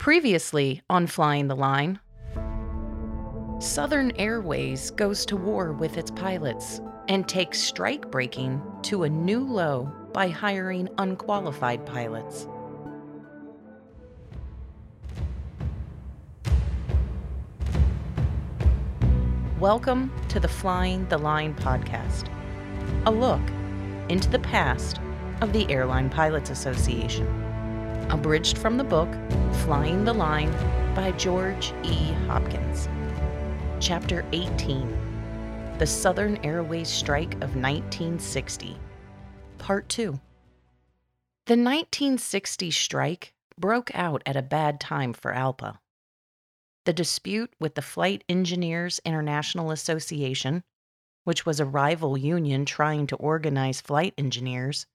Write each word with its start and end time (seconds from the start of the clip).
Previously 0.00 0.80
on 0.88 1.06
Flying 1.06 1.48
the 1.48 1.54
Line, 1.54 2.00
Southern 3.58 4.12
Airways 4.12 4.90
goes 4.92 5.26
to 5.26 5.36
war 5.36 5.74
with 5.74 5.98
its 5.98 6.10
pilots 6.10 6.80
and 7.08 7.28
takes 7.28 7.60
strike 7.60 8.10
breaking 8.10 8.62
to 8.84 9.02
a 9.02 9.10
new 9.10 9.40
low 9.40 9.92
by 10.14 10.28
hiring 10.28 10.88
unqualified 10.96 11.84
pilots. 11.84 12.48
Welcome 19.58 20.10
to 20.30 20.40
the 20.40 20.48
Flying 20.48 21.06
the 21.10 21.18
Line 21.18 21.54
podcast, 21.54 22.30
a 23.04 23.10
look 23.10 23.42
into 24.08 24.30
the 24.30 24.38
past 24.38 24.98
of 25.42 25.52
the 25.52 25.70
Airline 25.70 26.08
Pilots 26.08 26.48
Association. 26.48 27.39
Abridged 28.10 28.58
from 28.58 28.76
the 28.76 28.82
book 28.82 29.08
Flying 29.64 30.04
the 30.04 30.12
Line 30.12 30.50
by 30.96 31.12
George 31.12 31.72
E. 31.84 31.94
Hopkins. 32.26 32.88
Chapter 33.78 34.26
18 34.32 35.76
The 35.78 35.86
Southern 35.86 36.36
Airways 36.38 36.88
Strike 36.88 37.34
of 37.34 37.54
1960. 37.54 38.76
Part 39.58 39.88
2. 39.88 40.02
The 41.46 41.52
1960 41.52 42.72
strike 42.72 43.32
broke 43.56 43.94
out 43.94 44.24
at 44.26 44.36
a 44.36 44.42
bad 44.42 44.80
time 44.80 45.12
for 45.12 45.32
ALPA. 45.32 45.78
The 46.86 46.92
dispute 46.92 47.54
with 47.60 47.76
the 47.76 47.82
Flight 47.82 48.24
Engineers 48.28 49.00
International 49.04 49.70
Association, 49.70 50.64
which 51.22 51.46
was 51.46 51.60
a 51.60 51.64
rival 51.64 52.18
union 52.18 52.64
trying 52.64 53.06
to 53.06 53.16
organize 53.16 53.80
flight 53.80 54.14
engineers, 54.18 54.86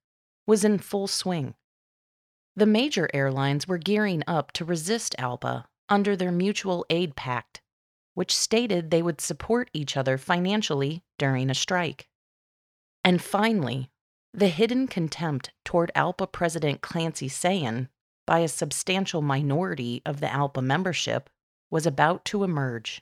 was 0.45 0.65
in 0.65 0.79
full 0.79 1.07
swing. 1.07 1.55
The 2.57 2.65
major 2.65 3.09
airlines 3.13 3.67
were 3.67 3.77
gearing 3.77 4.23
up 4.27 4.53
to 4.53 4.63
resist 4.63 5.13
ALPA 5.19 5.65
under 5.89 6.15
their 6.15 6.31
mutual 6.31 6.85
aid 6.89 7.15
pact, 7.15 7.61
which 8.13 8.35
stated 8.35 8.89
they 8.91 9.01
would 9.01 9.19
support 9.19 9.69
each 9.73 9.97
other 9.97 10.17
financially 10.17 11.03
during 11.17 11.49
a 11.49 11.55
strike. 11.55 12.07
And 13.03 13.21
finally, 13.21 13.91
the 14.33 14.47
hidden 14.47 14.87
contempt 14.87 15.51
toward 15.63 15.91
ALPA 15.95 16.31
President 16.31 16.81
Clancy 16.81 17.27
Sayen 17.27 17.89
by 18.25 18.39
a 18.39 18.47
substantial 18.47 19.21
minority 19.21 20.01
of 20.05 20.19
the 20.19 20.27
ALPA 20.27 20.61
membership 20.61 21.29
was 21.69 21.85
about 21.85 22.25
to 22.25 22.43
emerge. 22.43 23.01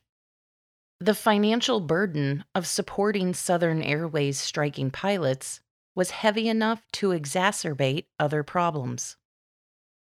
The 0.99 1.13
financial 1.13 1.79
burden 1.79 2.43
of 2.55 2.65
supporting 2.65 3.33
Southern 3.33 3.83
Airways 3.83 4.39
striking 4.39 4.89
pilots 4.89 5.61
was 5.95 6.11
heavy 6.11 6.47
enough 6.47 6.83
to 6.93 7.09
exacerbate 7.09 8.05
other 8.19 8.41
problems. 8.41 9.15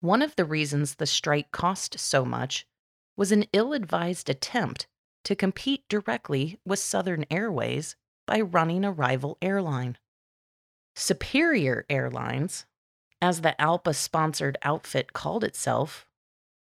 One 0.02 0.24
of 0.24 0.36
the 0.36 0.46
reasons 0.46 0.96
the 0.96 1.06
strike 1.06 1.52
cost 1.52 2.00
so 2.00 2.26
much 2.26 2.66
was 3.16 3.32
an 3.32 3.46
ill 3.54 3.72
advised 3.72 4.30
attempt 4.30 4.88
to 5.24 5.36
compete 5.36 5.88
directly 5.88 6.60
with 6.66 6.80
Southern 6.80 7.24
Airways 7.30 7.96
by 8.26 8.42
running 8.42 8.84
a 8.84 8.92
rival 8.92 9.38
airline. 9.44 10.00
Superior 10.96 11.86
Airlines, 11.88 12.66
as 13.22 13.42
the 13.42 13.56
ALPA 13.60 13.94
sponsored 13.94 14.58
outfit 14.64 15.14
called 15.14 15.44
itself, 15.44 16.08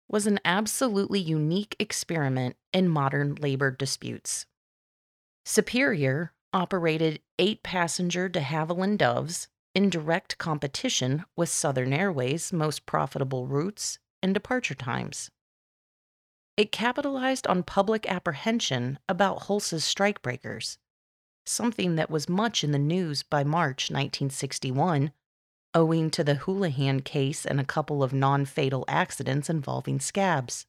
was 0.09 0.27
an 0.27 0.41
absolutely 0.45 1.21
unique 1.21 1.77
experiment 1.79 2.57
in 2.73 2.89
modern 2.89 3.37
labor 3.37 3.71
disputes. 3.71 4.47
Superior 5.45 6.33
operated 6.53 7.21
eight 7.39 7.63
passenger 7.63 8.29
de 8.29 8.41
Havilland 8.41 8.99
Doves 8.99 9.49
in 9.79 9.89
direct 9.89 10.37
competition 10.39 11.25
with 11.37 11.49
Southern 11.49 11.93
Airways' 11.93 12.53
most 12.53 12.85
profitable 12.85 13.47
routes 13.47 14.01
and 14.21 14.35
departure 14.35 14.75
times. 14.75 15.31
It 16.57 16.73
capitalized 16.73 17.47
on 17.47 17.63
public 17.63 18.05
apprehension 18.11 18.99
about 19.09 19.45
Hulse's 19.45 19.85
strikebreakers, 19.85 20.79
something 21.47 21.95
that 21.95 22.11
was 22.11 22.29
much 22.29 22.65
in 22.65 22.73
the 22.73 22.79
news 22.81 23.23
by 23.23 23.45
March 23.45 23.89
1961, 23.89 25.13
owing 25.73 26.11
to 26.11 26.25
the 26.25 26.35
Houlihan 26.35 26.99
case 26.99 27.47
and 27.47 27.61
a 27.61 27.65
couple 27.65 28.03
of 28.03 28.13
non 28.13 28.47
fatal 28.47 28.85
accidents 28.89 29.49
involving 29.49 30.01
scabs. 30.01 30.67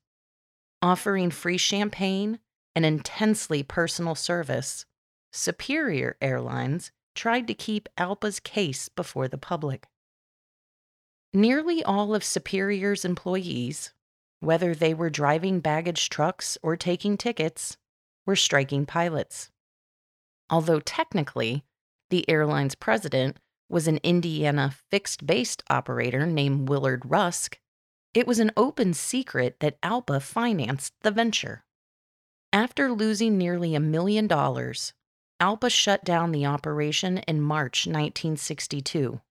Offering 0.83 1.31
free 1.31 1.57
champagne 1.57 2.37
and 2.75 2.85
intensely 2.85 3.63
personal 3.63 4.13
service, 4.13 4.85
Superior 5.33 6.15
Airlines 6.21 6.91
tried 7.15 7.47
to 7.47 7.53
keep 7.53 7.89
ALPA's 7.97 8.39
case 8.39 8.89
before 8.89 9.27
the 9.27 9.37
public. 9.37 9.87
Nearly 11.33 11.83
all 11.83 12.15
of 12.15 12.23
Superior's 12.23 13.05
employees, 13.05 13.93
whether 14.39 14.73
they 14.73 14.93
were 14.93 15.09
driving 15.09 15.59
baggage 15.59 16.09
trucks 16.09 16.57
or 16.63 16.75
taking 16.75 17.17
tickets, 17.17 17.77
were 18.25 18.35
striking 18.35 18.85
pilots. 18.85 19.51
Although 20.49 20.79
technically, 20.79 21.63
the 22.09 22.27
airline's 22.29 22.75
president 22.75 23.37
was 23.69 23.87
an 23.87 23.99
Indiana 24.03 24.73
fixed 24.89 25.25
based 25.25 25.63
operator 25.69 26.25
named 26.25 26.69
Willard 26.69 27.03
Rusk, 27.05 27.59
it 28.13 28.25
was 28.25 28.39
an 28.39 28.51
open 28.57 28.93
secret 28.93 29.59
that 29.59 29.79
ALPA 29.81 30.21
financed 30.21 30.93
the 31.01 31.11
venture. 31.11 31.63
After 32.51 32.91
losing 32.91 33.37
nearly 33.37 33.75
a 33.75 33.79
million 33.79 34.25
dollars, 34.25 34.93
ALPA 35.41 35.71
shut 35.71 36.03
down 36.03 36.33
the 36.33 36.45
operation 36.45 37.19
in 37.19 37.39
March 37.39 37.87
1962, 37.87 39.21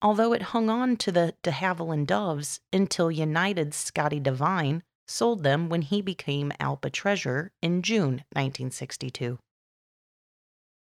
although 0.00 0.32
it 0.32 0.42
hung 0.42 0.70
on 0.70 0.96
to 0.96 1.10
the 1.10 1.34
de 1.42 1.50
Havilland 1.50 2.06
Doves 2.06 2.60
until 2.72 3.10
United's 3.10 3.76
Scotty 3.76 4.20
Devine 4.20 4.84
sold 5.08 5.42
them 5.42 5.68
when 5.68 5.82
he 5.82 6.00
became 6.00 6.52
ALPA 6.60 6.90
treasurer 6.92 7.50
in 7.60 7.82
June 7.82 8.24
1962. 8.34 9.40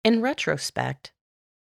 In 0.04 0.22
retrospect, 0.22 1.14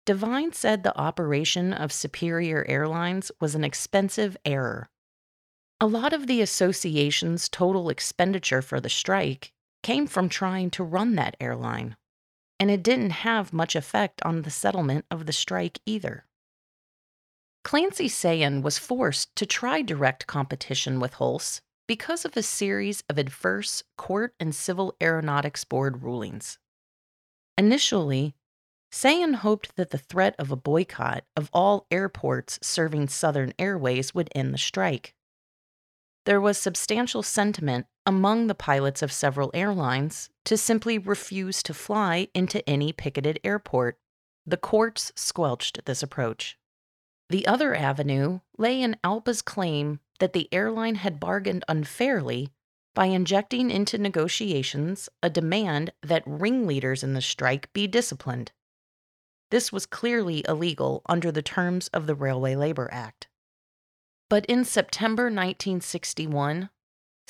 Devine 0.04 0.52
said 0.52 0.82
the 0.82 0.98
operation 0.98 1.72
of 1.72 1.92
Superior 1.92 2.64
Airlines 2.66 3.30
was 3.40 3.54
an 3.54 3.62
expensive 3.62 4.36
error. 4.44 4.88
A 5.80 5.86
lot 5.86 6.12
of 6.12 6.26
the 6.26 6.40
association's 6.40 7.48
total 7.48 7.88
expenditure 7.88 8.62
for 8.62 8.80
the 8.80 8.88
strike 8.88 9.52
came 9.84 10.08
from 10.08 10.28
trying 10.28 10.70
to 10.70 10.82
run 10.82 11.14
that 11.14 11.36
airline 11.38 11.96
and 12.62 12.70
it 12.70 12.84
didn't 12.84 13.10
have 13.10 13.52
much 13.52 13.74
effect 13.74 14.22
on 14.24 14.42
the 14.42 14.50
settlement 14.50 15.04
of 15.10 15.26
the 15.26 15.32
strike 15.32 15.80
either. 15.84 16.26
Clancy 17.64 18.08
Sayen 18.08 18.62
was 18.62 18.78
forced 18.78 19.34
to 19.34 19.44
try 19.44 19.82
direct 19.82 20.28
competition 20.28 21.00
with 21.00 21.14
Hulse 21.14 21.60
because 21.88 22.24
of 22.24 22.36
a 22.36 22.42
series 22.44 23.02
of 23.10 23.18
adverse 23.18 23.82
court 23.98 24.36
and 24.38 24.54
civil 24.54 24.94
aeronautics 25.02 25.64
board 25.64 26.04
rulings. 26.04 26.60
Initially, 27.58 28.36
Sayen 28.92 29.34
hoped 29.34 29.74
that 29.74 29.90
the 29.90 29.98
threat 29.98 30.36
of 30.38 30.52
a 30.52 30.56
boycott 30.56 31.24
of 31.36 31.50
all 31.52 31.88
airports 31.90 32.60
serving 32.62 33.08
Southern 33.08 33.52
Airways 33.58 34.14
would 34.14 34.30
end 34.36 34.54
the 34.54 34.58
strike. 34.58 35.16
There 36.26 36.40
was 36.40 36.58
substantial 36.58 37.24
sentiment 37.24 37.86
among 38.04 38.46
the 38.46 38.54
pilots 38.54 39.02
of 39.02 39.12
several 39.12 39.50
airlines 39.54 40.30
to 40.44 40.56
simply 40.56 40.98
refuse 40.98 41.62
to 41.62 41.74
fly 41.74 42.28
into 42.34 42.68
any 42.68 42.92
picketed 42.92 43.38
airport. 43.44 43.98
The 44.46 44.56
courts 44.56 45.12
squelched 45.14 45.84
this 45.84 46.02
approach. 46.02 46.58
The 47.30 47.46
other 47.46 47.74
avenue 47.74 48.40
lay 48.58 48.82
in 48.82 48.96
ALPA's 49.04 49.40
claim 49.40 50.00
that 50.18 50.32
the 50.32 50.48
airline 50.52 50.96
had 50.96 51.20
bargained 51.20 51.64
unfairly 51.68 52.50
by 52.94 53.06
injecting 53.06 53.70
into 53.70 53.96
negotiations 53.96 55.08
a 55.22 55.30
demand 55.30 55.92
that 56.02 56.22
ringleaders 56.26 57.02
in 57.02 57.14
the 57.14 57.22
strike 57.22 57.72
be 57.72 57.86
disciplined. 57.86 58.52
This 59.50 59.72
was 59.72 59.86
clearly 59.86 60.44
illegal 60.48 61.02
under 61.06 61.32
the 61.32 61.42
terms 61.42 61.88
of 61.88 62.06
the 62.06 62.14
Railway 62.14 62.54
Labor 62.54 62.88
Act. 62.92 63.28
But 64.28 64.46
in 64.46 64.64
September 64.64 65.24
1961, 65.24 66.70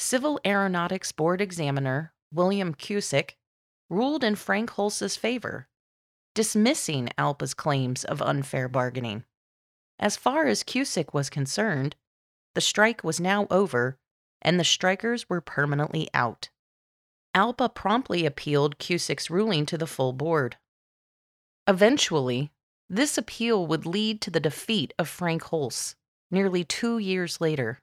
Civil 0.03 0.41
Aeronautics 0.45 1.13
Board 1.13 1.41
examiner 1.41 2.13
William 2.33 2.75
Cusick 2.75 3.37
ruled 3.89 4.25
in 4.25 4.35
Frank 4.35 4.71
Hulse's 4.71 5.17
favor, 5.17 5.69
dismissing 6.35 7.09
ALPA's 7.17 7.55
claims 7.55 8.03
of 8.03 8.21
unfair 8.21 8.69
bargaining. 8.69 9.23
As 10.01 10.17
far 10.17 10.47
as 10.47 10.65
Cusick 10.65 11.15
was 11.15 11.31
concerned, 11.31 11.95
the 12.57 12.61
strike 12.61 13.05
was 13.05 13.21
now 13.21 13.47
over 13.49 13.97
and 14.43 14.59
the 14.59 14.65
strikers 14.65 15.31
were 15.31 15.41
permanently 15.41 16.09
out. 16.13 16.51
ALPA 17.33 17.73
promptly 17.73 18.27
appealed 18.27 18.81
Cusick's 18.81 19.31
ruling 19.31 19.65
to 19.67 19.79
the 19.79 19.87
full 19.87 20.13
board. 20.13 20.57
Eventually, 21.69 22.51
this 22.91 23.17
appeal 23.17 23.69
would 23.69 23.87
lead 23.87 24.21
to 24.23 24.33
the 24.33 24.41
defeat 24.41 24.93
of 24.99 25.09
Frank 25.09 25.45
Hulse, 25.45 25.95
nearly 26.29 26.65
two 26.65 26.99
years 26.99 27.41
later. 27.41 27.79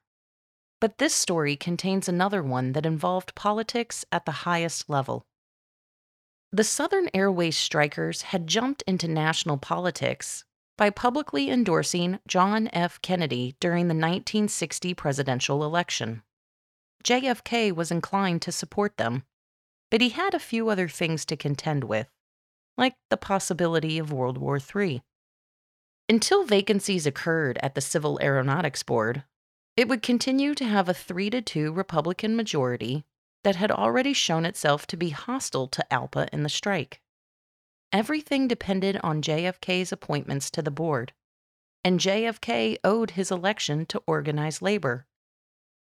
But 0.81 0.97
this 0.97 1.13
story 1.13 1.55
contains 1.55 2.07
another 2.07 2.41
one 2.41 2.71
that 2.71 2.85
involved 2.85 3.35
politics 3.35 4.05
at 4.11 4.25
the 4.25 4.43
highest 4.47 4.89
level. 4.89 5.25
The 6.51 6.63
Southern 6.63 7.09
Airways 7.13 7.57
strikers 7.57 8.23
had 8.23 8.47
jumped 8.47 8.81
into 8.87 9.07
national 9.07 9.57
politics 9.57 10.45
by 10.77 10.89
publicly 10.89 11.51
endorsing 11.51 12.19
John 12.27 12.69
F. 12.71 13.01
Kennedy 13.01 13.55
during 13.59 13.87
the 13.87 13.93
1960 13.93 14.93
presidential 14.93 15.63
election. 15.63 16.23
JFK 17.03 17.73
was 17.73 17.91
inclined 17.91 18.41
to 18.43 18.51
support 18.51 18.97
them, 18.97 19.23
but 19.91 20.01
he 20.01 20.09
had 20.09 20.33
a 20.33 20.39
few 20.39 20.69
other 20.69 20.87
things 20.87 21.25
to 21.25 21.35
contend 21.35 21.83
with, 21.83 22.07
like 22.77 22.95
the 23.09 23.17
possibility 23.17 23.99
of 23.99 24.13
World 24.13 24.37
War 24.37 24.57
III. 24.57 25.01
Until 26.07 26.45
vacancies 26.45 27.05
occurred 27.05 27.59
at 27.61 27.75
the 27.75 27.81
Civil 27.81 28.17
Aeronautics 28.21 28.81
Board, 28.81 29.23
it 29.79 29.87
would 29.87 30.01
continue 30.01 30.53
to 30.53 30.65
have 30.65 30.89
a 30.89 30.93
3 30.93 31.29
to 31.29 31.41
2 31.41 31.71
Republican 31.71 32.35
majority 32.35 33.05
that 33.45 33.55
had 33.55 33.71
already 33.71 34.11
shown 34.11 34.43
itself 34.43 34.85
to 34.85 34.97
be 34.97 35.11
hostile 35.11 35.69
to 35.69 35.85
ALPA 35.89 36.27
in 36.33 36.43
the 36.43 36.49
strike. 36.49 36.99
Everything 37.93 38.45
depended 38.45 38.99
on 39.01 39.21
JFK's 39.21 39.93
appointments 39.93 40.51
to 40.51 40.61
the 40.61 40.69
board, 40.69 41.13
and 41.81 42.01
JFK 42.01 42.75
owed 42.83 43.11
his 43.11 43.31
election 43.31 43.85
to 43.85 44.03
organized 44.05 44.61
labor. 44.61 45.07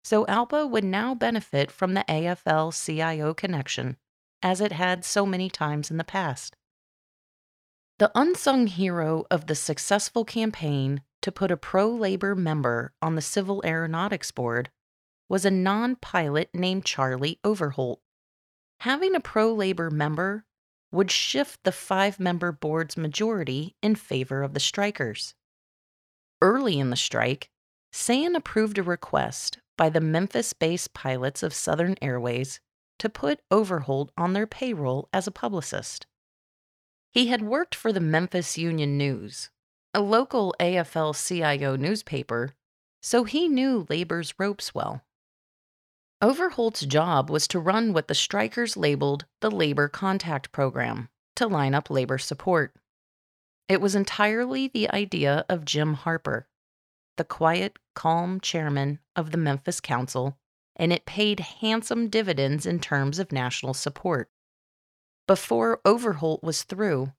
So 0.05 0.25
ALPA 0.25 0.69
would 0.69 0.85
now 0.85 1.13
benefit 1.13 1.69
from 1.69 1.93
the 1.93 2.05
AFL 2.07 2.71
CIO 2.71 3.33
connection, 3.33 3.97
as 4.41 4.61
it 4.61 4.71
had 4.71 5.03
so 5.03 5.25
many 5.25 5.49
times 5.49 5.91
in 5.91 5.97
the 5.97 6.05
past. 6.05 6.55
The 7.99 8.09
unsung 8.15 8.67
hero 8.67 9.25
of 9.29 9.47
the 9.47 9.55
successful 9.55 10.23
campaign 10.23 11.01
to 11.21 11.31
put 11.31 11.51
a 11.51 11.57
pro 11.57 11.89
labor 11.89 12.35
member 12.35 12.93
on 13.01 13.15
the 13.15 13.21
Civil 13.21 13.61
Aeronautics 13.65 14.31
Board 14.31 14.69
was 15.29 15.45
a 15.45 15.51
non 15.51 15.95
pilot 15.95 16.49
named 16.53 16.85
Charlie 16.85 17.39
Overholt. 17.43 18.01
Having 18.81 19.15
a 19.15 19.19
pro 19.19 19.53
labor 19.53 19.89
member 19.89 20.45
would 20.91 21.11
shift 21.11 21.63
the 21.63 21.71
five 21.71 22.19
member 22.19 22.51
board's 22.51 22.97
majority 22.97 23.75
in 23.81 23.95
favor 23.95 24.43
of 24.43 24.53
the 24.53 24.59
strikers. 24.59 25.33
Early 26.41 26.79
in 26.79 26.89
the 26.89 26.95
strike, 26.95 27.49
Sayen 27.93 28.35
approved 28.35 28.77
a 28.77 28.83
request 28.83 29.59
by 29.77 29.89
the 29.89 30.01
Memphis 30.01 30.53
based 30.53 30.93
pilots 30.93 31.43
of 31.43 31.53
Southern 31.53 31.95
Airways 32.01 32.59
to 32.99 33.09
put 33.09 33.41
Overholt 33.49 34.11
on 34.17 34.33
their 34.33 34.47
payroll 34.47 35.09
as 35.13 35.27
a 35.27 35.31
publicist. 35.31 36.07
He 37.11 37.27
had 37.27 37.41
worked 37.41 37.75
for 37.75 37.91
the 37.91 37.99
Memphis 37.99 38.57
Union 38.57 38.97
News, 38.97 39.49
a 39.93 40.01
local 40.01 40.55
AFL 40.59 41.13
CIO 41.15 41.75
newspaper, 41.75 42.55
so 43.01 43.23
he 43.23 43.47
knew 43.47 43.85
labor's 43.89 44.33
ropes 44.39 44.73
well. 44.73 45.01
Overholt's 46.21 46.85
job 46.85 47.29
was 47.29 47.47
to 47.47 47.59
run 47.59 47.93
what 47.93 48.07
the 48.07 48.15
strikers 48.15 48.77
labeled 48.77 49.25
the 49.41 49.49
Labor 49.49 49.87
Contact 49.87 50.51
Program 50.51 51.09
to 51.35 51.47
line 51.47 51.73
up 51.73 51.89
labor 51.89 52.17
support. 52.17 52.75
It 53.67 53.81
was 53.81 53.95
entirely 53.95 54.67
the 54.67 54.89
idea 54.91 55.45
of 55.49 55.65
Jim 55.65 55.95
Harper, 55.95 56.47
the 57.17 57.23
quiet, 57.23 57.77
calm 57.95 58.39
chairman 58.39 58.99
of 59.15 59.31
the 59.31 59.37
Memphis 59.37 59.79
Council, 59.79 60.37
and 60.75 60.93
it 60.93 61.05
paid 61.05 61.39
handsome 61.39 62.07
dividends 62.07 62.65
in 62.65 62.79
terms 62.79 63.19
of 63.19 63.31
national 63.31 63.73
support. 63.73 64.29
Before 65.27 65.81
Overholt 65.83 66.43
was 66.43 66.63
through, 66.63 67.13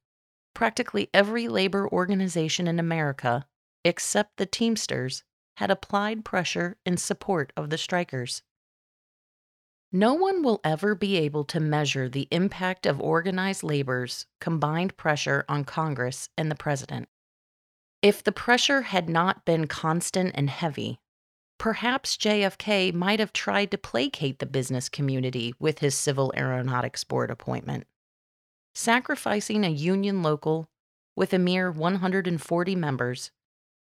practically 0.55 1.09
every 1.13 1.49
labor 1.49 1.89
organization 1.89 2.67
in 2.69 2.79
America, 2.79 3.47
except 3.85 4.37
the 4.37 4.47
Teamsters, 4.47 5.25
had 5.57 5.71
applied 5.71 6.25
pressure 6.25 6.77
in 6.85 6.97
support 6.97 7.53
of 7.57 7.71
the 7.71 7.79
strikers. 7.79 8.43
No 9.93 10.15
one 10.15 10.43
will 10.43 10.61
ever 10.65 10.95
be 10.95 11.19
able 11.19 11.45
to 11.45 11.61
measure 11.61 12.09
the 12.09 12.27
impact 12.31 12.87
of 12.87 13.01
organized 13.01 13.63
labor's 13.63 14.27
combined 14.41 14.97
pressure 14.97 15.45
on 15.49 15.65
Congress 15.65 16.31
and 16.39 16.51
the 16.51 16.55
president. 16.57 17.09
If 18.01 18.25
the 18.25 18.33
pressure 18.33 18.83
had 18.83 19.11
not 19.11 19.45
been 19.45 19.67
constant 19.67 20.33
and 20.35 20.49
heavy, 20.49 20.99
perhaps 21.59 22.17
JFK 22.17 22.95
might 22.95 23.21
have 23.21 23.35
tried 23.35 23.71
to 23.71 23.79
placate 23.79 24.39
the 24.39 24.47
business 24.47 24.89
community 24.89 25.55
with 25.61 25.81
his 25.81 25.95
Civil 25.95 26.33
Aeronautics 26.37 27.05
Board 27.05 27.31
appointment 27.31 27.87
sacrificing 28.75 29.65
a 29.65 29.71
union 29.71 30.23
local 30.23 30.69
with 31.17 31.33
a 31.33 31.39
mere 31.39 31.71
140 31.71 32.77
members 32.77 33.31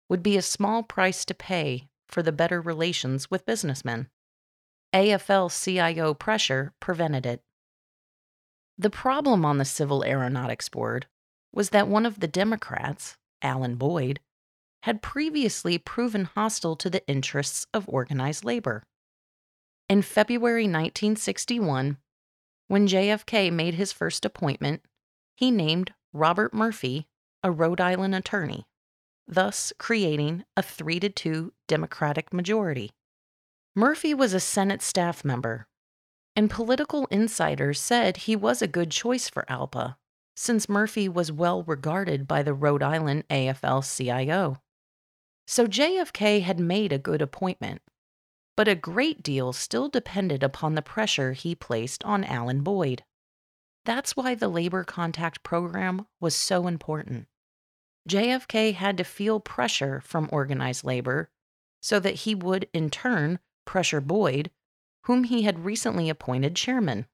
would 0.09 0.21
be 0.21 0.37
a 0.37 0.41
small 0.41 0.83
price 0.83 1.25
to 1.25 1.33
pay 1.33 1.87
for 2.07 2.21
the 2.21 2.31
better 2.31 2.61
relations 2.61 3.31
with 3.31 3.45
businessmen. 3.45 4.07
AFL 4.93 5.49
CIO 5.51 6.13
pressure 6.13 6.73
prevented 6.79 7.25
it. 7.25 7.41
The 8.77 8.89
problem 8.89 9.45
on 9.45 9.57
the 9.57 9.65
Civil 9.65 10.03
Aeronautics 10.03 10.69
Board 10.69 11.07
was 11.51 11.69
that 11.69 11.88
one 11.88 12.05
of 12.05 12.19
the 12.19 12.27
Democrats, 12.27 13.17
Alan 13.41 13.75
Boyd, 13.75 14.19
had 14.83 15.01
previously 15.01 15.77
proven 15.77 16.25
hostile 16.25 16.75
to 16.75 16.89
the 16.89 17.05
interests 17.07 17.65
of 17.73 17.89
organized 17.89 18.45
labor. 18.45 18.83
In 19.89 20.01
February 20.01 20.63
1961, 20.63 21.97
when 22.67 22.88
JFK 22.88 23.51
made 23.51 23.75
his 23.75 23.91
first 23.91 24.25
appointment, 24.25 24.81
he 25.35 25.51
named 25.51 25.94
Robert 26.13 26.53
Murphy 26.53 27.07
a 27.44 27.51
Rhode 27.51 27.81
Island 27.81 28.15
attorney, 28.15 28.65
thus 29.27 29.71
creating 29.77 30.44
a 30.57 30.63
3 30.63 31.00
to 31.01 31.09
2 31.09 31.53
Democratic 31.67 32.33
majority. 32.33 32.91
Murphy 33.75 34.13
was 34.13 34.33
a 34.33 34.39
Senate 34.39 34.81
staff 34.81 35.23
member, 35.23 35.67
and 36.35 36.50
political 36.50 37.06
insiders 37.07 37.79
said 37.79 38.17
he 38.17 38.35
was 38.35 38.62
a 38.62 38.67
good 38.67 38.89
choice 38.89 39.29
for 39.29 39.45
ALPA, 39.50 39.97
since 40.35 40.67
Murphy 40.67 41.07
was 41.07 41.31
well 41.31 41.63
regarded 41.63 42.27
by 42.27 42.41
the 42.41 42.53
Rhode 42.53 42.83
Island 42.83 43.25
AFL 43.29 43.83
CIO. 43.95 44.57
So 45.47 45.67
JFK 45.67 46.41
had 46.41 46.59
made 46.59 46.91
a 46.91 46.97
good 46.97 47.21
appointment 47.21 47.81
but 48.55 48.67
a 48.67 48.75
great 48.75 49.21
deal 49.21 49.51
still 49.53 49.89
depended 49.89 50.43
upon 50.43 50.75
the 50.75 50.81
pressure 50.81 51.33
he 51.33 51.55
placed 51.55 52.03
on 52.03 52.23
Alan 52.23 52.61
Boyd. 52.61 53.03
That's 53.83 54.15
why 54.15 54.35
the 54.35 54.47
labor 54.47 54.83
contact 54.83 55.43
program 55.43 56.07
was 56.19 56.35
so 56.35 56.67
important. 56.67 57.27
JFK 58.09 58.73
had 58.73 58.97
to 58.97 59.03
feel 59.03 59.39
pressure 59.39 60.01
from 60.01 60.29
organized 60.31 60.83
labor 60.83 61.29
so 61.81 61.99
that 61.99 62.15
he 62.15 62.33
would, 62.33 62.67
in 62.73 62.89
turn, 62.89 63.39
pressure 63.65 64.01
Boyd, 64.01 64.51
whom 65.03 65.25
he 65.25 65.43
had 65.43 65.65
recently 65.65 66.09
appointed 66.09 66.55
chairman. 66.55 67.05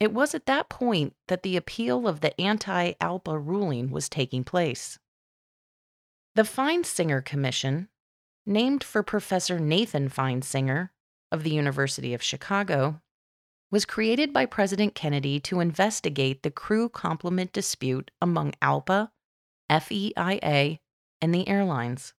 It 0.00 0.12
was 0.12 0.34
at 0.34 0.46
that 0.46 0.68
point 0.68 1.14
that 1.26 1.42
the 1.42 1.56
appeal 1.56 2.06
of 2.06 2.20
the 2.20 2.38
anti 2.40 2.92
ALPA 3.00 3.38
ruling 3.44 3.90
was 3.90 4.08
taking 4.08 4.44
place. 4.44 4.98
The 6.34 6.42
Feinsinger 6.42 7.24
Commission, 7.24 7.88
named 8.48 8.82
for 8.82 9.02
Professor 9.02 9.60
Nathan 9.60 10.08
Feinsinger 10.08 10.88
of 11.30 11.42
the 11.42 11.50
University 11.50 12.14
of 12.14 12.22
Chicago, 12.22 13.00
was 13.70 13.84
created 13.84 14.32
by 14.32 14.46
President 14.46 14.94
Kennedy 14.94 15.38
to 15.40 15.60
investigate 15.60 16.42
the 16.42 16.50
crew 16.50 16.88
complement 16.88 17.52
dispute 17.52 18.10
among 18.22 18.54
ALPA, 18.62 19.10
FEIA, 19.70 20.78
and 21.20 21.34
the 21.34 21.46
airlines. 21.46 22.14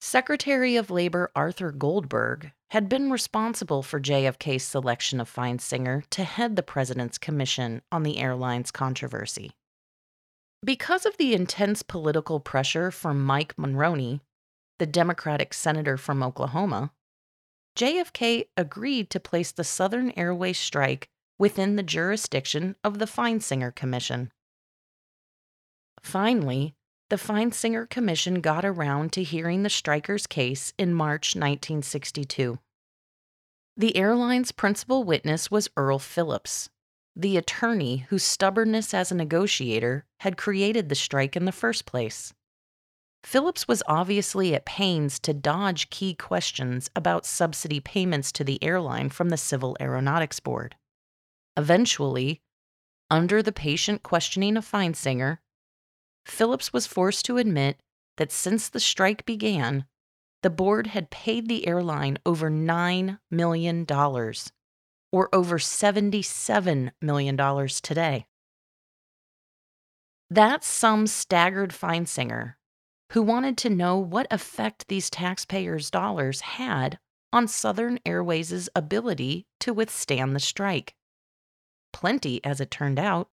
Secretary 0.00 0.76
of 0.76 0.90
Labor 0.90 1.30
Arthur 1.34 1.72
Goldberg 1.72 2.52
had 2.70 2.88
been 2.88 3.10
responsible 3.10 3.82
for 3.82 3.98
JFK's 3.98 4.62
selection 4.62 5.20
of 5.20 5.34
Feinsinger 5.34 6.04
to 6.10 6.22
head 6.22 6.54
the 6.54 6.62
President's 6.62 7.18
Commission 7.18 7.80
on 7.90 8.02
the 8.02 8.18
airlines 8.18 8.70
controversy. 8.70 9.52
Because 10.62 11.06
of 11.06 11.16
the 11.16 11.34
intense 11.34 11.82
political 11.82 12.40
pressure 12.40 12.90
from 12.90 13.24
Mike 13.24 13.56
Monroney, 13.56 14.20
the 14.78 14.86
Democratic 14.86 15.52
senator 15.52 15.96
from 15.96 16.22
Oklahoma, 16.22 16.92
JFK 17.76 18.48
agreed 18.56 19.10
to 19.10 19.20
place 19.20 19.52
the 19.52 19.64
Southern 19.64 20.12
Airways 20.16 20.58
strike 20.58 21.08
within 21.38 21.76
the 21.76 21.82
jurisdiction 21.82 22.74
of 22.82 22.98
the 22.98 23.06
Feinsinger 23.06 23.74
Commission. 23.74 24.32
Finally, 26.02 26.74
the 27.10 27.16
Feinsinger 27.16 27.88
Commission 27.88 28.40
got 28.40 28.64
around 28.64 29.12
to 29.12 29.22
hearing 29.22 29.62
the 29.62 29.70
strikers' 29.70 30.26
case 30.26 30.72
in 30.76 30.92
March 30.92 31.34
1962. 31.34 32.58
The 33.76 33.96
airline's 33.96 34.52
principal 34.52 35.04
witness 35.04 35.50
was 35.50 35.70
Earl 35.76 36.00
Phillips, 36.00 36.68
the 37.14 37.36
attorney 37.36 38.06
whose 38.08 38.24
stubbornness 38.24 38.92
as 38.92 39.10
a 39.10 39.14
negotiator 39.14 40.04
had 40.20 40.36
created 40.36 40.88
the 40.88 40.94
strike 40.94 41.36
in 41.36 41.44
the 41.44 41.52
first 41.52 41.86
place. 41.86 42.34
Phillips 43.24 43.66
was 43.66 43.82
obviously 43.86 44.54
at 44.54 44.64
pains 44.64 45.18
to 45.20 45.34
dodge 45.34 45.90
key 45.90 46.14
questions 46.14 46.88
about 46.94 47.26
subsidy 47.26 47.80
payments 47.80 48.32
to 48.32 48.44
the 48.44 48.62
airline 48.62 49.10
from 49.10 49.28
the 49.28 49.36
Civil 49.36 49.76
Aeronautics 49.80 50.40
Board. 50.40 50.76
Eventually, 51.56 52.40
under 53.10 53.42
the 53.42 53.52
patient 53.52 54.02
questioning 54.02 54.56
of 54.56 54.64
Feinsinger, 54.70 55.38
Phillips 56.26 56.72
was 56.72 56.86
forced 56.86 57.24
to 57.26 57.38
admit 57.38 57.80
that 58.18 58.30
since 58.30 58.68
the 58.68 58.80
strike 58.80 59.24
began, 59.24 59.86
the 60.42 60.50
board 60.50 60.88
had 60.88 61.10
paid 61.10 61.48
the 61.48 61.66
airline 61.66 62.18
over 62.24 62.50
$9 62.50 63.18
million, 63.30 63.86
or 65.10 65.28
over 65.34 65.58
$77 65.58 66.90
million 67.00 67.68
today. 67.82 68.26
That 70.30 70.62
sum 70.62 71.06
staggered 71.06 71.70
Feinsinger, 71.70 72.54
who 73.12 73.22
wanted 73.22 73.56
to 73.58 73.70
know 73.70 73.96
what 73.96 74.26
effect 74.30 74.86
these 74.88 75.10
taxpayers' 75.10 75.90
dollars 75.90 76.40
had 76.40 76.98
on 77.32 77.48
Southern 77.48 77.98
Airways' 78.04 78.68
ability 78.74 79.46
to 79.60 79.72
withstand 79.72 80.34
the 80.34 80.40
strike. 80.40 80.94
Plenty, 81.92 82.44
as 82.44 82.60
it 82.60 82.70
turned 82.70 82.98
out. 82.98 83.28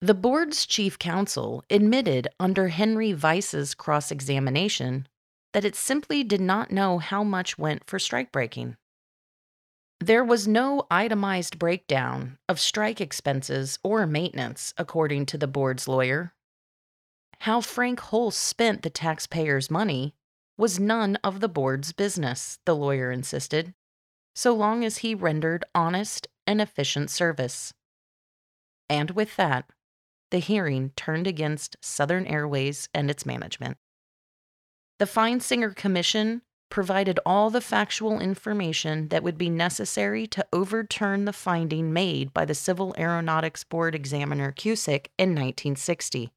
The 0.00 0.14
board's 0.14 0.66
chief 0.66 0.98
counsel 0.98 1.64
admitted 1.70 2.28
under 2.38 2.68
Henry 2.68 3.14
Weiss's 3.14 3.74
cross 3.74 4.10
examination 4.10 5.08
that 5.52 5.64
it 5.64 5.74
simply 5.74 6.22
did 6.22 6.40
not 6.40 6.70
know 6.70 6.98
how 6.98 7.24
much 7.24 7.56
went 7.56 7.84
for 7.86 7.98
strikebreaking. 7.98 8.76
There 10.00 10.22
was 10.22 10.46
no 10.46 10.86
itemized 10.90 11.58
breakdown 11.58 12.36
of 12.46 12.60
strike 12.60 13.00
expenses 13.00 13.78
or 13.82 14.06
maintenance, 14.06 14.74
according 14.76 15.24
to 15.26 15.38
the 15.38 15.48
board's 15.48 15.88
lawyer. 15.88 16.34
How 17.40 17.60
Frank 17.60 18.00
Hulse 18.00 18.34
spent 18.34 18.82
the 18.82 18.90
taxpayers' 18.90 19.70
money 19.70 20.14
was 20.56 20.80
none 20.80 21.16
of 21.16 21.40
the 21.40 21.48
board's 21.48 21.92
business, 21.92 22.58
the 22.64 22.74
lawyer 22.74 23.10
insisted, 23.10 23.74
so 24.34 24.54
long 24.54 24.84
as 24.84 24.98
he 24.98 25.14
rendered 25.14 25.64
honest 25.74 26.28
and 26.46 26.60
efficient 26.60 27.10
service. 27.10 27.72
And 28.88 29.10
with 29.12 29.36
that, 29.36 29.66
the 30.30 30.38
hearing 30.38 30.90
turned 30.96 31.26
against 31.26 31.76
Southern 31.80 32.26
Airways 32.26 32.88
and 32.94 33.10
its 33.10 33.26
management. 33.26 33.76
The 34.98 35.06
Feinsinger 35.06 35.74
Commission 35.74 36.42
provided 36.68 37.20
all 37.24 37.50
the 37.50 37.60
factual 37.60 38.18
information 38.18 39.08
that 39.08 39.22
would 39.22 39.38
be 39.38 39.50
necessary 39.50 40.26
to 40.26 40.46
overturn 40.52 41.24
the 41.24 41.32
finding 41.32 41.92
made 41.92 42.32
by 42.34 42.44
the 42.44 42.54
Civil 42.54 42.94
Aeronautics 42.98 43.62
Board 43.62 43.94
examiner 43.94 44.52
Cusick 44.52 45.08
in 45.16 45.30
1960. 45.30 46.32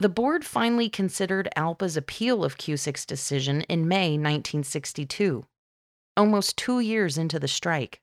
The 0.00 0.08
board 0.08 0.44
finally 0.44 0.88
considered 0.88 1.48
ALPA's 1.56 1.96
appeal 1.96 2.44
of 2.44 2.56
Cusick's 2.56 3.04
decision 3.04 3.62
in 3.62 3.88
May 3.88 4.10
1962, 4.10 5.44
almost 6.16 6.56
two 6.56 6.78
years 6.78 7.18
into 7.18 7.40
the 7.40 7.48
strike. 7.48 8.00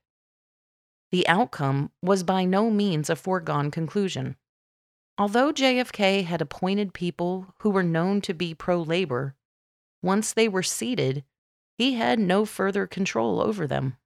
The 1.10 1.26
outcome 1.26 1.90
was 2.02 2.22
by 2.22 2.44
no 2.44 2.70
means 2.70 3.08
a 3.08 3.16
foregone 3.16 3.70
conclusion. 3.70 4.36
Although 5.16 5.52
JFK 5.52 6.24
had 6.24 6.42
appointed 6.42 6.92
people 6.92 7.54
who 7.60 7.70
were 7.70 7.82
known 7.82 8.20
to 8.22 8.34
be 8.34 8.52
pro 8.52 8.82
labor, 8.82 9.34
once 10.02 10.34
they 10.34 10.48
were 10.48 10.62
seated, 10.62 11.24
he 11.78 11.94
had 11.94 12.18
no 12.18 12.44
further 12.44 12.86
control 12.86 13.40
over 13.40 13.66
them. 13.66 13.96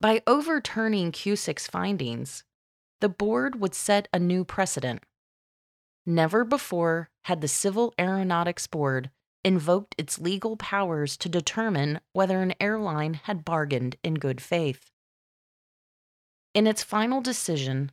By 0.00 0.22
overturning 0.28 1.10
Cusick's 1.10 1.66
findings, 1.66 2.44
the 3.00 3.08
board 3.08 3.60
would 3.60 3.74
set 3.74 4.06
a 4.12 4.20
new 4.20 4.44
precedent. 4.44 5.02
Never 6.06 6.44
before 6.44 7.10
had 7.24 7.40
the 7.40 7.48
Civil 7.48 7.94
Aeronautics 7.98 8.66
Board 8.66 9.10
invoked 9.44 9.94
its 9.96 10.18
legal 10.18 10.56
powers 10.56 11.16
to 11.18 11.28
determine 11.28 12.00
whether 12.12 12.42
an 12.42 12.54
airline 12.60 13.14
had 13.14 13.44
bargained 13.44 13.96
in 14.02 14.14
good 14.14 14.40
faith. 14.40 14.90
In 16.54 16.66
its 16.66 16.82
final 16.82 17.20
decision, 17.20 17.90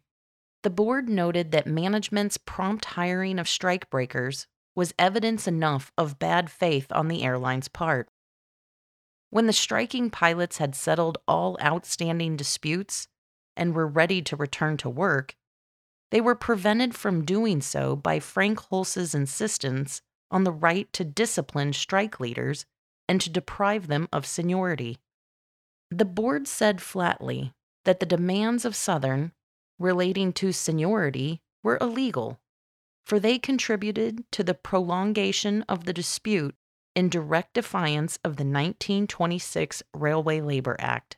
the 0.64 0.70
board 0.70 1.10
noted 1.10 1.52
that 1.52 1.66
management's 1.66 2.38
prompt 2.38 2.86
hiring 2.86 3.40
of 3.40 3.48
strikebreakers 3.48 4.46
was 4.76 4.94
evidence 5.00 5.48
enough 5.48 5.92
of 5.98 6.20
bad 6.20 6.50
faith 6.52 6.92
on 6.92 7.08
the 7.08 7.24
airline's 7.24 7.68
part. 7.68 8.10
When 9.30 9.48
the 9.48 9.54
striking 9.54 10.10
pilots 10.10 10.58
had 10.58 10.76
settled 10.76 11.18
all 11.28 11.58
outstanding 11.62 12.36
disputes 12.36 13.08
and 13.58 13.74
were 13.74 13.88
ready 13.88 14.22
to 14.22 14.36
return 14.36 14.78
to 14.78 14.90
work, 14.90 15.36
they 16.12 16.22
were 16.22 16.36
prevented 16.36 16.94
from 16.94 17.26
doing 17.26 17.62
so 17.62 17.96
by 17.96 18.20
Frank 18.20 18.60
Hulse's 18.70 19.16
insistence 19.16 20.02
on 20.30 20.44
the 20.44 20.52
right 20.52 20.92
to 20.94 21.04
discipline 21.04 21.74
strike 21.74 22.20
leaders 22.20 22.66
and 23.08 23.20
to 23.22 23.30
deprive 23.30 23.88
them 23.88 24.08
of 24.14 24.26
seniority. 24.26 24.98
The 25.90 26.06
board 26.06 26.48
said 26.48 26.82
flatly 26.82 27.54
that 27.86 28.00
the 28.00 28.06
demands 28.06 28.64
of 28.64 28.76
Southern 28.76 29.32
relating 29.80 30.32
to 30.34 30.52
seniority 30.52 31.42
were 31.64 31.78
illegal, 31.82 32.40
for 33.06 33.20
they 33.20 33.40
contributed 33.40 34.24
to 34.32 34.44
the 34.44 34.54
prolongation 34.54 35.64
of 35.64 35.86
the 35.86 35.94
dispute 35.94 36.56
in 36.96 37.10
direct 37.10 37.54
defiance 37.54 38.18
of 38.18 38.38
the 38.38 38.44
1926 38.44 39.84
Railway 39.94 40.42
Labor 40.42 40.76
Act. 40.80 41.18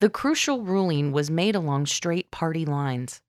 The 0.00 0.10
crucial 0.10 0.62
ruling 0.62 1.12
was 1.12 1.30
made 1.30 1.54
along 1.54 1.86
straight 1.86 2.30
party 2.30 2.64
lines, 2.64 3.20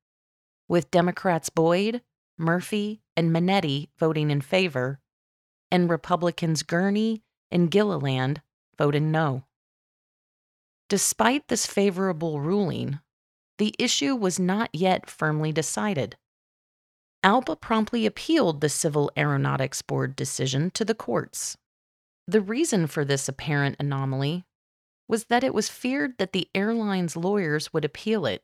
with 0.68 0.92
Democrats 0.92 1.50
Boyd, 1.50 2.02
Murphy, 2.38 3.02
and 3.16 3.32
Minetti 3.32 3.90
voting 3.98 4.32
in 4.32 4.42
favor, 4.42 5.00
and 5.72 5.90
Republicans 5.90 6.64
Gurney 6.64 7.24
and 7.52 7.72
Gilliland 7.72 8.42
voting 8.78 9.12
no. 9.12 9.44
Despite 10.90 11.48
this 11.48 11.66
favorable 11.66 12.40
ruling, 12.40 13.00
the 13.58 13.76
issue 13.80 14.16
was 14.16 14.40
not 14.40 14.70
yet 14.74 15.10
firmly 15.10 15.52
decided. 15.52 16.16
ALPA 17.24 17.60
promptly 17.60 18.06
appealed 18.06 18.62
the 18.62 18.70
Civil 18.70 19.12
Aeronautics 19.18 19.82
Board 19.82 20.16
decision 20.16 20.72
to 20.72 20.86
the 20.86 20.96
courts. 20.96 21.58
The 22.28 22.42
reason 22.42 22.88
for 22.88 23.04
this 23.04 23.28
apparent 23.28 23.76
anomaly 23.80 24.46
was 25.08 25.26
that 25.26 25.44
it 25.44 25.54
was 25.54 25.70
feared 25.70 26.18
that 26.20 26.34
the 26.34 26.50
airline's 26.54 27.16
lawyers 27.16 27.74
would 27.74 27.84
appeal 27.84 28.26
it, 28.26 28.44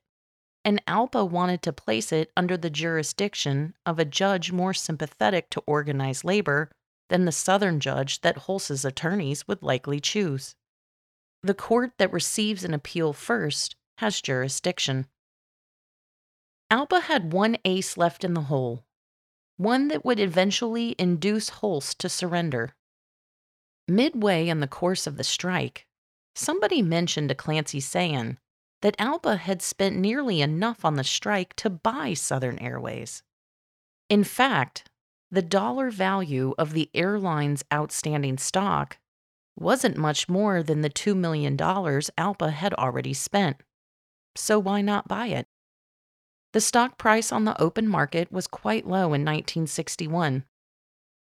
and 0.65 0.81
ALPA 0.87 1.29
wanted 1.29 1.61
to 1.63 1.73
place 1.73 2.11
it 2.11 2.31
under 2.37 2.55
the 2.55 2.69
jurisdiction 2.69 3.73
of 3.85 3.99
a 3.99 4.05
judge 4.05 4.51
more 4.51 4.73
sympathetic 4.73 5.49
to 5.49 5.63
organized 5.65 6.23
labor 6.23 6.71
than 7.09 7.25
the 7.25 7.31
Southern 7.31 7.79
judge 7.79 8.21
that 8.21 8.39
Hulse's 8.39 8.85
attorneys 8.85 9.47
would 9.47 9.61
likely 9.61 9.99
choose. 9.99 10.55
The 11.41 11.53
court 11.53 11.91
that 11.97 12.13
receives 12.13 12.63
an 12.63 12.73
appeal 12.73 13.11
first 13.11 13.75
has 13.97 14.21
jurisdiction. 14.21 15.07
ALPA 16.71 17.01
had 17.01 17.33
one 17.33 17.57
ace 17.65 17.97
left 17.97 18.23
in 18.23 18.33
the 18.33 18.41
hole, 18.41 18.85
one 19.57 19.89
that 19.89 20.05
would 20.05 20.19
eventually 20.19 20.95
induce 20.97 21.49
Hulse 21.49 21.93
to 21.97 22.09
surrender. 22.09 22.75
Midway 23.87 24.47
in 24.47 24.61
the 24.61 24.67
course 24.67 25.05
of 25.05 25.17
the 25.17 25.23
strike, 25.25 25.85
somebody 26.35 26.81
mentioned 26.81 27.29
to 27.29 27.35
Clancy 27.35 27.79
Sayen 27.79 28.37
that 28.83 28.97
ALPA 28.97 29.37
had 29.37 29.61
spent 29.61 29.95
nearly 29.95 30.41
enough 30.41 30.83
on 30.83 30.95
the 30.95 31.05
strike 31.05 31.55
to 31.55 31.69
buy 31.69 32.13
Southern 32.13 32.59
Airways. 32.59 33.23
In 34.09 34.25
fact, 34.25 34.89
the 35.31 35.41
dollar 35.41 35.89
value 35.89 36.53
of 36.57 36.73
the 36.73 36.89
airline's 36.93 37.63
outstanding 37.73 38.37
stock 38.37 38.97
wasn't 39.57 39.95
much 39.95 40.27
more 40.27 40.61
than 40.61 40.81
the 40.81 40.89
$2 40.89 41.15
million 41.15 41.55
ALPA 41.55 42.51
had 42.51 42.73
already 42.73 43.13
spent. 43.13 43.63
So 44.35 44.59
why 44.59 44.81
not 44.81 45.07
buy 45.07 45.27
it? 45.27 45.47
The 46.51 46.59
stock 46.59 46.97
price 46.97 47.31
on 47.31 47.45
the 47.45 47.59
open 47.61 47.87
market 47.87 48.33
was 48.33 48.47
quite 48.47 48.85
low 48.85 49.05
in 49.05 49.23
1961, 49.23 50.43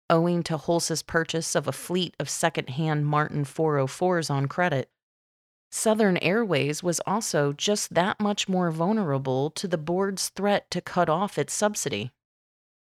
owing 0.09 0.43
to 0.43 0.57
Hulse's 0.57 1.01
purchase 1.01 1.55
of 1.55 1.67
a 1.67 1.71
fleet 1.71 2.13
of 2.19 2.29
second-hand 2.29 3.05
Martin 3.05 3.45
404s 3.45 4.29
on 4.29 4.47
credit. 4.47 4.89
Southern 5.75 6.17
Airways 6.17 6.83
was 6.83 6.99
also 7.07 7.51
just 7.51 7.95
that 7.95 8.19
much 8.19 8.47
more 8.47 8.69
vulnerable 8.69 9.49
to 9.49 9.67
the 9.67 9.75
board's 9.75 10.29
threat 10.29 10.69
to 10.69 10.81
cut 10.81 11.09
off 11.09 11.39
its 11.39 11.51
subsidy. 11.51 12.11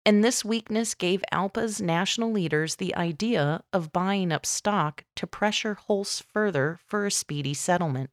And 0.07 0.23
this 0.23 0.43
weakness 0.43 0.95
gave 0.95 1.23
ALPA's 1.31 1.79
national 1.79 2.31
leaders 2.31 2.77
the 2.77 2.95
idea 2.95 3.63
of 3.71 3.93
buying 3.93 4.31
up 4.31 4.43
stock 4.43 5.05
to 5.17 5.27
pressure 5.27 5.77
Hulse 5.87 6.23
further 6.33 6.79
for 6.87 7.05
a 7.05 7.11
speedy 7.11 7.53
settlement. 7.53 8.09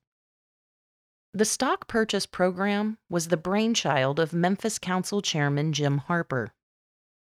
The 1.33 1.47
stock 1.47 1.89
purchase 1.89 2.27
program 2.27 2.99
was 3.09 3.29
the 3.29 3.39
brainchild 3.39 4.21
of 4.21 4.35
Memphis 4.35 4.79
Council 4.79 5.23
Chairman 5.23 5.73
Jim 5.73 5.99
Harper. 5.99 6.53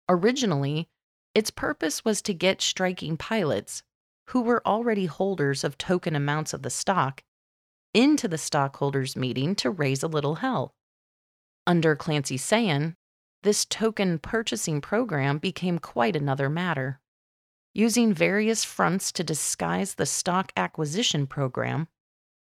Originally, 0.09 0.89
its 1.35 1.51
purpose 1.51 2.03
was 2.03 2.23
to 2.23 2.33
get 2.33 2.63
striking 2.63 3.19
pilots, 3.19 3.83
who 4.29 4.41
were 4.41 4.67
already 4.67 5.05
holders 5.05 5.65
of 5.65 5.77
token 5.77 6.17
amounts 6.17 6.55
of 6.55 6.63
the 6.63 6.71
stock, 6.71 7.23
into 7.95 8.29
the 8.29 8.39
stockholders' 8.39 9.17
meeting 9.17 9.55
to 9.57 9.71
raise 9.71 10.03
a 10.03 10.09
little 10.09 10.37
hell. 10.37 10.75
Under 11.67 11.95
Clancy 11.95 12.37
Sayen, 12.37 12.95
this 13.43 13.65
token 13.65 14.19
purchasing 14.19 14.81
program 14.81 15.39
became 15.39 15.79
quite 15.79 16.17
another 16.17 16.49
matter. 16.49 17.01
Using 17.75 18.13
various 18.13 18.65
fronts 18.65 19.13
to 19.13 19.25
disguise 19.25 19.95
the 19.95 20.07
stock 20.07 20.53
acquisition 20.57 21.27
program, 21.27 21.89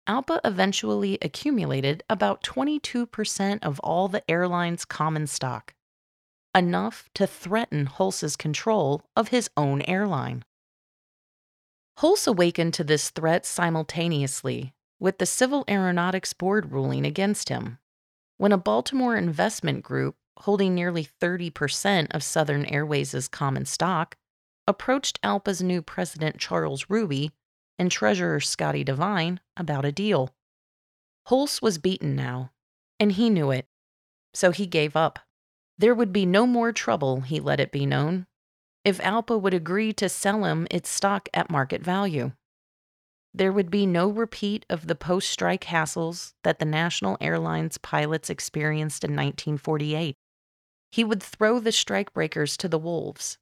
ALPA 0.07 0.41
eventually 0.45 1.19
accumulated 1.23 2.03
about 2.11 2.43
22% 2.43 3.59
of 3.63 3.79
all 3.81 4.09
the 4.09 4.29
airline's 4.29 4.85
common 4.85 5.27
stock, 5.27 5.75
enough 6.55 7.09
to 7.15 7.27
threaten 7.27 7.87
Hulse's 7.87 8.37
control 8.37 9.03
of 9.15 9.29
his 9.29 9.49
own 9.57 9.83
airline. 9.83 10.45
Hulse 11.99 12.27
awakened 12.27 12.75
to 12.75 12.85
this 12.85 13.11
threat 13.11 13.47
simultaneously 13.47 14.75
with 15.01 15.19
the 15.19 15.27
Civil 15.27 15.65
Aeronautics 15.69 16.35
Board 16.35 16.71
ruling 16.71 17.07
against 17.07 17.49
him. 17.49 17.79
When 18.37 18.53
a 18.53 18.59
Baltimore 18.59 19.17
investment 19.17 19.83
group 19.83 20.17
holding 20.41 20.75
nearly 20.75 21.09
30% 21.21 22.09
of 22.13 22.23
Southern 22.23 22.65
Airways' 22.67 23.29
common 23.29 23.65
stock 23.65 24.17
approached 24.67 25.21
ALPA's 25.23 25.63
new 25.63 25.83
president 25.83 26.39
Charles 26.39 26.87
Ruby 26.89 27.33
and 27.79 27.91
treasurer 27.91 28.41
Scotty 28.41 28.85
Devine 28.85 29.41
about 29.57 29.85
a 29.85 29.93
deal. 29.93 30.35
Hulse 31.29 31.61
was 31.61 31.79
beaten 31.79 32.15
now, 32.15 32.53
and 32.99 33.13
he 33.13 33.31
knew 33.31 33.51
it, 33.51 33.67
so 34.35 34.51
he 34.51 34.67
gave 34.67 34.97
up. 34.97 35.19
There 35.79 35.95
would 35.95 36.13
be 36.13 36.27
no 36.27 36.47
more 36.47 36.73
trouble, 36.73 37.23
he 37.23 37.41
let 37.41 37.61
it 37.61 37.73
be 37.73 37.87
known, 37.87 38.27
if 38.85 38.99
Alpa 38.99 39.41
would 39.41 39.55
agree 39.55 39.93
to 39.95 40.09
sell 40.09 40.45
him 40.45 40.67
its 40.71 40.91
stock 40.91 41.29
at 41.33 41.51
market 41.51 41.83
value. 41.83 42.33
There 43.33 43.53
would 43.53 43.71
be 43.71 43.87
no 43.87 44.09
repeat 44.09 44.67
of 44.69 44.87
the 44.87 44.95
post 44.95 45.31
strike 45.31 45.65
hassles 45.65 46.35
that 46.43 46.59
the 46.59 46.65
National 46.65 47.17
Airlines 47.21 47.79
pilots 47.79 48.29
experienced 48.29 49.05
in 49.05 49.13
1948. 49.13 50.17
He 50.91 51.05
would 51.05 51.23
throw 51.23 51.61
the 51.61 51.71
strikebreakers 51.71 52.57
to 52.57 52.69
the 52.69 52.79
wolves, 52.79 53.39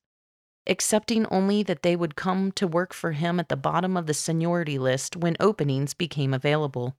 accepting 0.66 1.24
only 1.26 1.62
that 1.62 1.82
they 1.82 1.96
would 1.96 2.16
come 2.16 2.52
to 2.52 2.66
work 2.66 2.92
for 2.92 3.12
him 3.12 3.40
at 3.40 3.48
the 3.48 3.56
bottom 3.56 3.96
of 3.96 4.06
the 4.06 4.12
seniority 4.12 4.78
list 4.78 5.16
when 5.16 5.36
openings 5.40 5.94
became 5.94 6.34
available. 6.34 6.96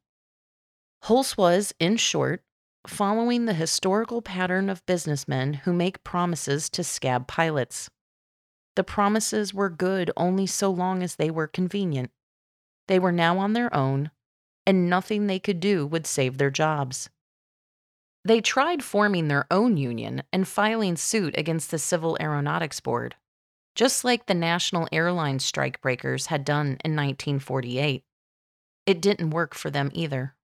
Hulse 1.03 1.37
was, 1.37 1.73
in 1.79 1.97
short, 1.97 2.43
following 2.87 3.45
the 3.45 3.53
historical 3.53 4.23
pattern 4.23 4.69
of 4.69 4.85
businessmen 4.87 5.53
who 5.53 5.73
make 5.73 6.03
promises 6.03 6.69
to 6.71 6.83
scab 6.83 7.27
pilots. 7.27 7.89
The 8.75 8.83
promises 8.83 9.53
were 9.53 9.69
good 9.69 10.09
only 10.17 10.47
so 10.47 10.71
long 10.71 11.03
as 11.03 11.15
they 11.15 11.29
were 11.29 11.47
convenient. 11.47 12.11
They 12.89 12.97
were 12.97 13.11
now 13.11 13.37
on 13.37 13.53
their 13.53 13.73
own, 13.73 14.09
and 14.65 14.89
nothing 14.89 15.27
they 15.27 15.37
could 15.37 15.59
do 15.59 15.85
would 15.85 16.07
save 16.07 16.39
their 16.39 16.49
jobs. 16.49 17.07
They 18.25 18.41
tried 18.41 18.83
forming 18.83 19.27
their 19.27 19.45
own 19.51 19.77
union 19.77 20.23
and 20.33 20.47
filing 20.47 20.95
suit 20.95 21.37
against 21.37 21.69
the 21.69 21.77
Civil 21.77 22.17
Aeronautics 22.19 22.79
Board, 22.79 23.15
just 23.75 24.03
like 24.03 24.25
the 24.25 24.33
National 24.33 24.87
Airlines 24.91 25.49
strikebreakers 25.49 26.25
had 26.25 26.43
done 26.43 26.79
in 26.83 26.95
1948. 26.95 28.03
It 28.87 29.01
didn't 29.01 29.29
work 29.29 29.53
for 29.53 29.69
them 29.69 29.91
either. 29.93 30.35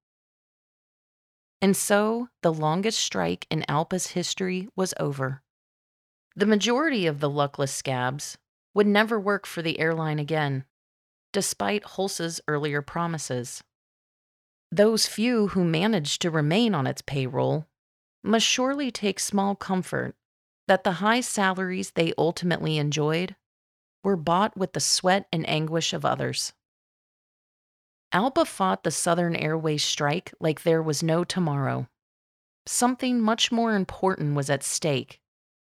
And 1.64 1.76
so, 1.76 2.30
the 2.44 2.54
longest 2.54 3.00
strike 3.00 3.48
in 3.50 3.66
Alpa's 3.68 4.08
history 4.12 4.70
was 4.76 4.94
over. 5.00 5.42
The 6.36 6.46
majority 6.46 7.08
of 7.08 7.22
the 7.22 7.30
luckless 7.30 7.74
scabs 7.74 8.38
would 8.76 8.86
never 8.86 9.20
work 9.20 9.48
for 9.48 9.64
the 9.64 9.80
airline 9.80 10.20
again, 10.20 10.66
despite 11.36 11.84
Hulse's 11.84 12.40
earlier 12.48 12.82
promises. 12.82 13.62
Those 14.72 15.06
few 15.06 15.50
who 15.50 15.66
managed 15.66 16.22
to 16.22 16.32
remain 16.32 16.74
on 16.74 16.88
its 16.88 17.02
payroll 17.02 17.68
must 18.24 18.46
surely 18.46 18.90
take 18.90 19.20
small 19.20 19.54
comfort 19.54 20.16
that 20.70 20.86
the 20.86 21.04
high 21.04 21.20
salaries 21.20 21.92
they 21.92 22.14
ultimately 22.18 22.78
enjoyed 22.78 23.36
were 24.02 24.16
bought 24.16 24.56
with 24.56 24.72
the 24.72 24.80
sweat 24.80 25.28
and 25.34 25.48
anguish 25.50 25.92
of 25.92 26.06
others. 26.06 26.54
ALPA 28.14 28.48
fought 28.48 28.86
the 28.86 28.90
Southern 28.92 29.36
Airways 29.36 29.84
strike 29.84 30.34
like 30.40 30.64
there 30.64 30.82
was 30.82 31.04
no 31.04 31.26
tomorrow. 31.26 31.90
Something 32.66 33.20
much 33.20 33.52
more 33.52 33.76
important 33.76 34.36
was 34.36 34.50
at 34.50 34.64
stake 34.64 35.20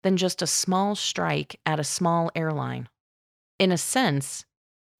than 0.02 0.16
just 0.16 0.40
a 0.40 0.46
small 0.46 0.94
strike 0.94 1.60
at 1.66 1.78
a 1.78 1.84
small 1.84 2.30
airline. 2.34 2.88
In 3.58 3.70
a 3.70 3.76
sense, 3.76 4.46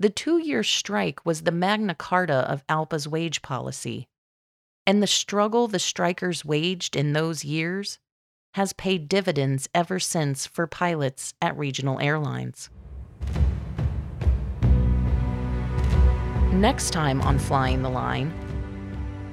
the 0.01 0.11
two 0.11 0.39
year 0.39 0.63
strike 0.63 1.25
was 1.27 1.43
the 1.43 1.51
Magna 1.51 1.95
Carta 1.95 2.49
of 2.51 2.63
Alpa's 2.69 3.09
wage 3.09 3.43
policy, 3.43 4.07
and 4.87 5.03
the 5.03 5.07
struggle 5.07 5.67
the 5.67 5.79
strikers 5.79 6.45
waged 6.45 6.95
in 6.95 7.13
those 7.13 7.45
years 7.45 7.99
has 8.55 8.73
paid 8.73 9.09
dividends 9.09 9.69
ever 9.75 9.99
since 9.99 10.47
for 10.47 10.67
pilots 10.67 11.35
at 11.43 11.57
regional 11.59 12.01
airlines. 12.01 12.71
Next 16.53 16.91
time 16.91 17.21
on 17.23 17.39
Flying 17.39 17.83
the 17.83 17.91
Line, 17.91 18.31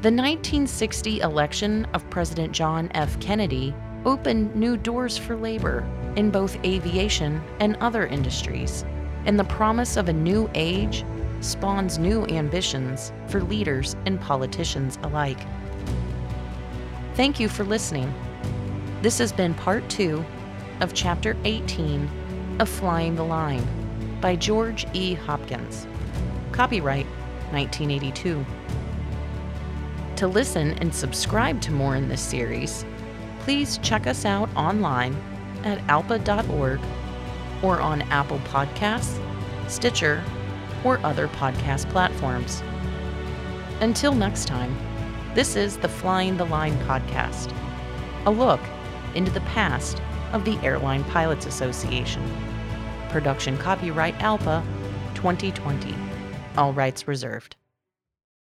the 0.01 0.11
1960 0.11 1.21
election 1.21 1.85
of 1.93 2.07
President 2.09 2.51
John 2.53 2.91
F. 2.93 3.19
Kennedy 3.19 3.73
opened 4.03 4.55
new 4.55 4.77
doors 4.77 5.17
for 5.17 5.35
labor 5.35 5.87
in 6.15 6.29
both 6.29 6.57
aviation 6.63 7.41
and 7.59 7.75
other 7.77 8.05
industries, 8.05 8.85
and 9.25 9.39
the 9.39 9.43
promise 9.43 9.97
of 9.97 10.09
a 10.09 10.13
new 10.13 10.49
age 10.53 11.03
spawns 11.41 11.97
new 11.97 12.25
ambitions 12.27 13.11
for 13.27 13.41
leaders 13.41 13.95
and 14.05 14.19
politicians 14.19 14.97
alike. 15.03 15.39
Thank 17.15 17.39
you 17.39 17.47
for 17.47 17.63
listening. 17.63 18.13
This 19.01 19.17
has 19.19 19.31
been 19.31 19.53
part 19.53 19.87
two 19.89 20.25
of 20.81 20.93
Chapter 20.93 21.35
18 21.43 22.09
of 22.59 22.69
Flying 22.69 23.15
the 23.15 23.23
Line 23.23 23.65
by 24.21 24.35
George 24.35 24.85
E. 24.93 25.13
Hopkins. 25.13 25.87
Copyright 26.51 27.05
1982. 27.51 28.45
To 30.17 30.27
listen 30.27 30.71
and 30.79 30.93
subscribe 30.93 31.61
to 31.61 31.71
more 31.71 31.95
in 31.95 32.07
this 32.07 32.21
series, 32.21 32.85
please 33.41 33.77
check 33.79 34.07
us 34.07 34.25
out 34.25 34.49
online 34.55 35.15
at 35.63 35.77
alpa.org 35.87 36.79
or 37.65 37.81
on 37.81 38.03
Apple 38.03 38.37
Podcasts, 38.45 39.19
Stitcher, 39.67 40.23
or 40.83 40.99
other 41.03 41.27
podcast 41.27 41.89
platforms. 41.89 42.61
Until 43.81 44.13
next 44.13 44.45
time, 44.45 44.77
this 45.33 45.55
is 45.55 45.77
the 45.77 45.89
Flying 45.89 46.37
the 46.37 46.45
Line 46.45 46.77
podcast, 46.85 47.51
a 48.27 48.31
look 48.31 48.61
into 49.15 49.31
the 49.31 49.41
past 49.41 49.99
of 50.31 50.45
the 50.45 50.57
Airline 50.59 51.03
Pilots 51.05 51.47
Association. 51.47 52.23
Production 53.09 53.57
copyright 53.57 54.15
ALPA 54.19 54.63
2020. 55.15 55.95
All 56.57 56.71
rights 56.71 57.07
reserved. 57.07 57.55